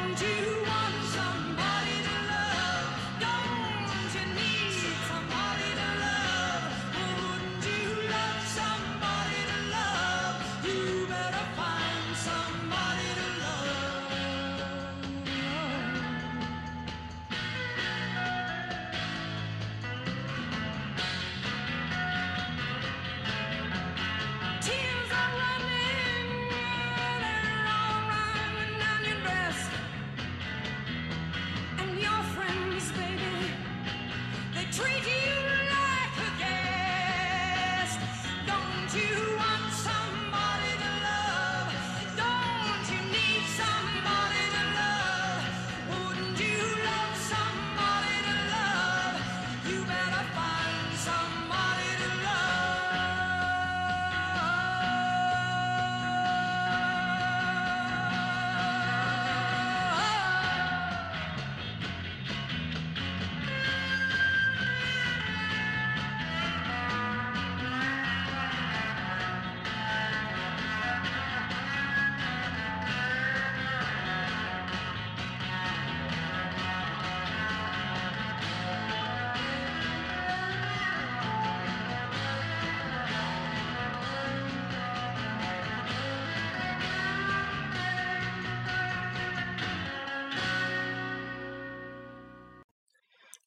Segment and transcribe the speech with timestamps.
[0.00, 0.79] around you.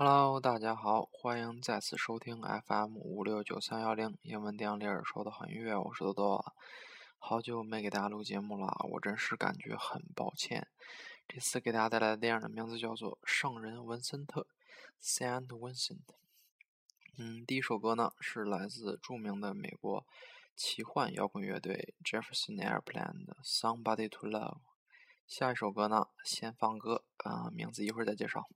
[0.00, 6.54] Hello，大家好，欢迎再次收听 FM 五六九三幺零英文电影里说的好音乐，我是多多。
[7.18, 10.68] 好久没给大家录节目了，我真是感觉很抱歉。
[11.26, 14.46] 这次给大家带来的电影的名字叫做《圣人文森特》
[15.02, 15.98] （Saint Vincent）。
[17.16, 20.06] 嗯，第一首歌呢是来自著名的美国
[20.54, 24.58] 奇幻摇滚乐队 Jefferson Airplane 的《Somebody to Love》。
[25.26, 28.48] 下一首歌呢，先放歌啊，名字一会儿再介绍。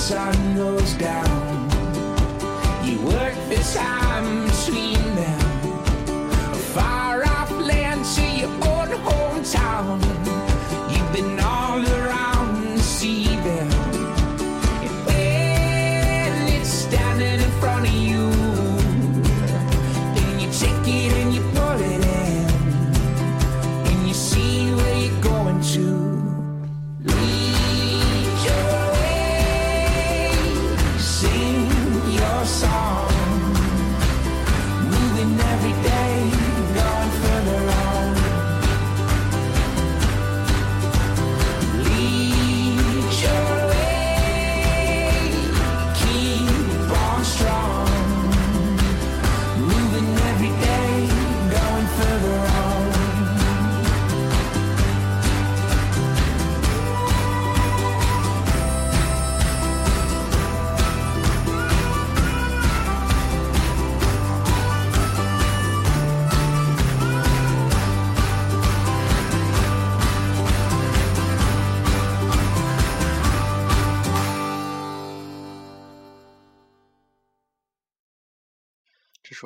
[0.00, 1.68] sun goes down.
[2.82, 5.29] You work the time between them.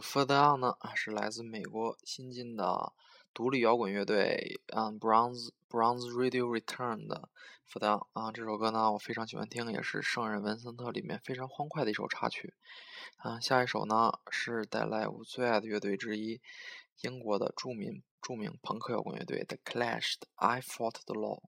[0.02, 2.92] 《Further On》呢，是来自美国新晋的
[3.34, 7.28] 独立摇滚乐队，嗯，Bronze Bronze Radio Return 的
[7.70, 12.54] 《Further On》啊，这首歌呢我非常喜欢听，也是《圣人文森特》里面非常欢快的一首插曲。
[13.22, 16.40] 嗯，下一首呢是带来我最爱的乐队之一，
[17.02, 21.40] 英国的著名著名朋克摇滚乐队 The Clash 的《I Fought the Law》。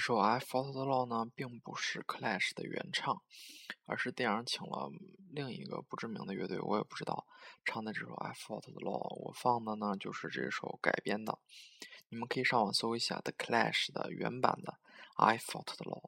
[0.00, 3.22] 首《I Fought the Law》呢，并不是 Clash 的原唱，
[3.84, 4.90] 而是电影请了
[5.30, 7.26] 另一个不知名的乐队，我也不知道
[7.64, 9.14] 唱的这首《I Fought the Law》。
[9.26, 11.38] 我放的呢就是这首改编的，
[12.08, 14.80] 你们可以上网搜一下 The Clash 的原版的
[15.22, 16.02] 《I Fought the Law》。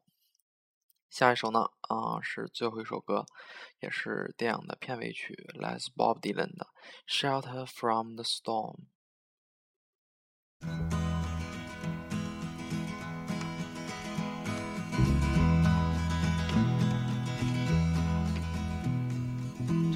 [1.10, 3.26] 下一首呢，啊、是最后一首歌，
[3.80, 6.68] 也是电影的片尾曲，来自 Bob Dylan 的
[7.06, 8.86] 《Shelter from the Storm》。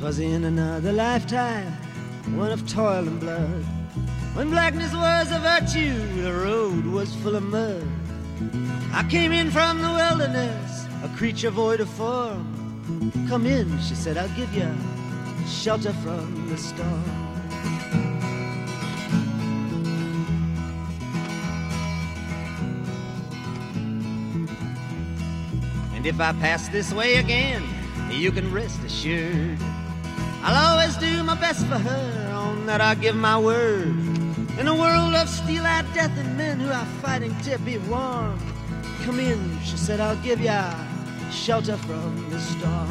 [0.06, 1.72] 'Twas in another lifetime,
[2.36, 3.64] one of toil and blood.
[4.34, 7.84] When blackness was a virtue, the road was full of mud.
[8.92, 12.46] I came in from the wilderness, a creature void of form.
[13.28, 14.72] Come in, she said, I'll give you
[15.48, 17.02] shelter from the storm.
[25.96, 27.64] And if I pass this way again,
[28.08, 29.58] you can rest assured.
[30.48, 33.88] I'll always do my best for her, on that I give my word.
[34.60, 38.38] In a world of steel-eyed death and men who are fighting to be warm.
[39.02, 40.72] Come in, she said, I'll give ya
[41.32, 42.88] shelter from the storm.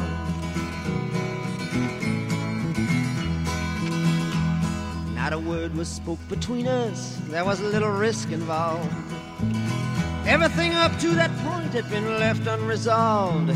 [5.14, 8.92] Not a word was spoke between us, there was a little risk involved.
[10.26, 13.50] Everything up to that point had been left unresolved.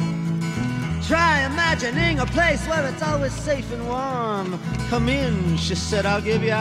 [1.07, 4.61] Try imagining a place where it's always safe and warm.
[4.89, 6.57] Come in, she said, I'll give you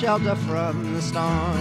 [0.00, 1.60] shelter from the storm.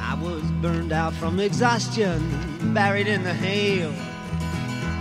[0.00, 3.92] I was burned out from exhaustion, buried in the hail,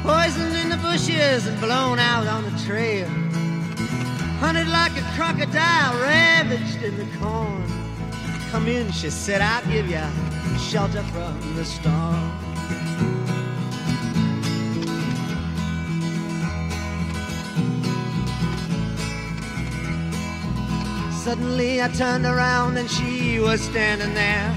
[0.04, 3.25] poisoned in the bushes and blown out on the trail.
[4.40, 7.64] Hunted like a crocodile, ravaged in the corn.
[8.52, 10.06] Come in, she said, I'll give you
[10.60, 12.32] shelter from the storm.
[21.26, 24.54] Suddenly I turned around and she was standing there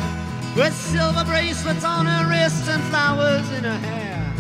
[0.55, 4.35] with silver bracelets on her wrists and flowers in her hair.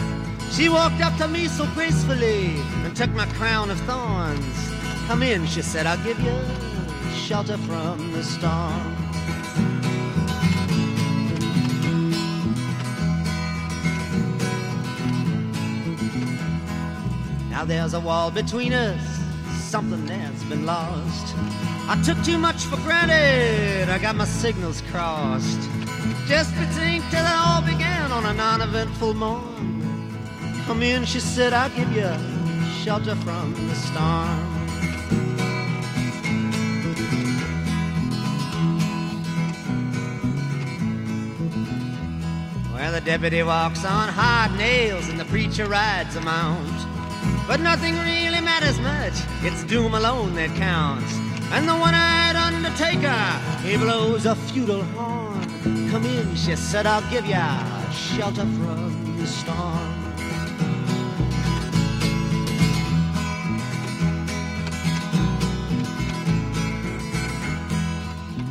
[0.51, 4.78] She walked up to me so gracefully and took my crown of thorns.
[5.09, 6.39] Come in, she said, I'll give you
[7.15, 8.95] shelter from the storm.
[17.49, 19.01] Now there's a wall between us,
[19.55, 21.35] something that's been lost.
[21.89, 25.61] I took too much for granted, I got my signals crossed.
[26.27, 30.13] Just think till it all began on a non eventful morn.
[30.67, 32.13] Come in, she said, I'll give you
[32.85, 34.58] shelter from the storm.
[42.99, 46.79] The deputy walks on hard nails and the preacher rides a mount.
[47.47, 51.15] But nothing really matters much, it's doom alone that counts.
[51.53, 53.23] And the one eyed undertaker,
[53.63, 55.91] he blows a feudal horn.
[55.91, 57.63] Come in, she said, I'll give ya
[57.93, 59.95] shelter from the storm.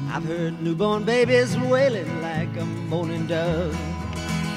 [0.09, 3.77] I've heard newborn babies wailing like a moaning dove,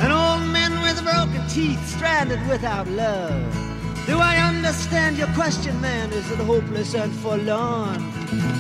[0.01, 3.71] and old men with broken teeth stranded without love.
[4.07, 6.11] Do I understand your question, man?
[6.13, 8.01] Is it hopeless and forlorn?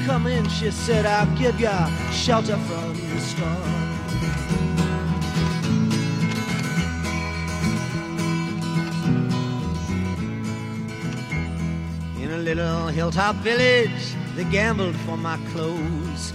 [0.04, 3.80] Come in, she said, I'll give ya shelter from the storm.
[12.22, 16.32] In a little hilltop village, they gambled for my clothes.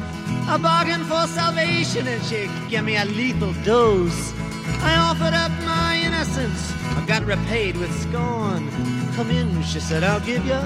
[0.48, 4.35] I bargained for salvation and she gave me a lethal dose.
[4.82, 8.70] I offered up my innocence, I got repaid with scorn.
[9.16, 10.60] Come in, she said, I'll give you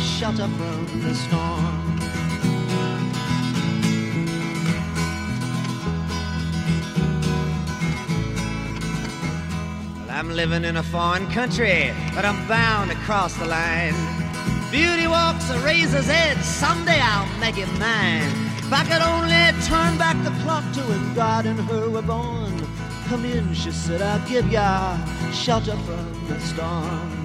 [0.00, 1.98] shelter from the storm.
[9.98, 13.94] Well, I'm living in a foreign country, but I'm bound to cross the line.
[14.70, 18.30] Beauty walks a razor's edge, someday I'll make it mine.
[18.58, 22.61] If I could only turn back the clock to when God and her were born.
[23.12, 24.96] Come in, she said, I'll give ya
[25.32, 27.21] shelter from the storm.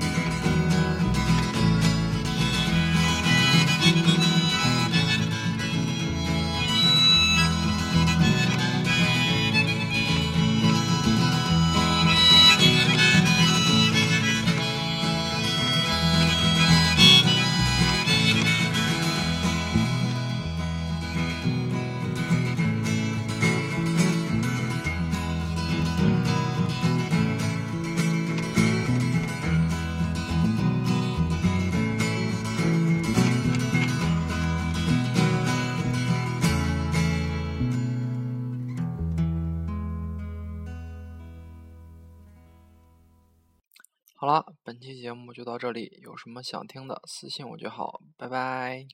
[44.28, 48.86] 好了，本期节目就到这里，有什么想听的私信我就好，拜拜。